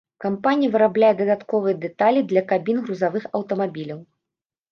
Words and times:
Кампанія 0.23 0.69
вырабляе 0.75 1.09
дадатковыя 1.19 1.75
дэталі 1.83 2.23
для 2.31 2.43
кабін 2.51 2.77
грузавых 2.87 3.23
аўтамабіляў. 3.41 3.99